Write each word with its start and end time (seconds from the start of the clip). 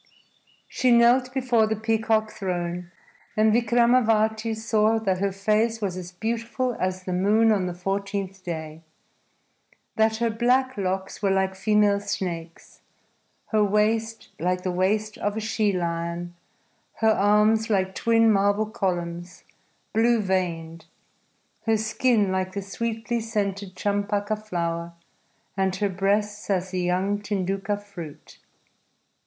She 0.67 0.89
knelt 0.89 1.31
before 1.31 1.67
the 1.67 1.75
peacock 1.75 2.31
throne, 2.31 2.89
and 3.37 3.53
Vikramavati 3.53 4.55
saw 4.57 4.97
that 4.97 5.19
her 5.19 5.31
face 5.31 5.79
was 5.79 5.95
as 5.95 6.11
beautiful 6.11 6.75
as 6.79 7.03
the 7.03 7.13
moon 7.13 7.51
on 7.51 7.67
the 7.67 7.75
fourteenth 7.75 8.43
day, 8.43 8.81
that 9.97 10.15
her 10.17 10.31
black 10.31 10.75
locks 10.75 11.21
were 11.21 11.29
like 11.29 11.53
female 11.53 11.99
snakes, 11.99 12.81
her 13.49 13.63
waist 13.63 14.29
like 14.39 14.63
the 14.63 14.71
waist 14.71 15.19
of 15.19 15.37
a 15.37 15.39
she 15.39 15.71
lion, 15.71 16.33
her 16.95 17.11
arms 17.11 17.69
like 17.69 17.93
twin 17.93 18.31
marble 18.31 18.65
columns 18.65 19.43
blue 19.93 20.19
veined, 20.19 20.85
her 21.67 21.77
skin 21.77 22.31
like 22.31 22.53
the 22.53 22.63
sweetly 22.63 23.19
scented 23.19 23.75
champaka 23.75 24.35
flower, 24.35 24.93
and 25.55 25.75
her 25.75 25.89
breasts 25.89 26.49
as 26.49 26.71
the 26.71 26.81
young 26.81 27.21
tinduka 27.21 27.77
fruit. 27.77 28.39